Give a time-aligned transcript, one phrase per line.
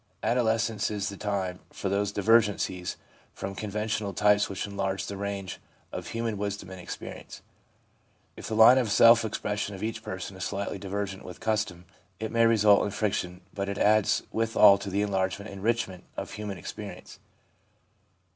[0.23, 2.95] Adolescence is the time for those divergencies
[3.35, 5.59] from conventional types which enlarge the range
[5.91, 7.43] of human wisdom and experience.
[8.35, 11.85] If the line of self expression of each person is slightly divergent with custom,
[12.19, 16.31] it may result in friction, but it adds withal to the enlargement and enrichment of
[16.31, 17.19] human experience.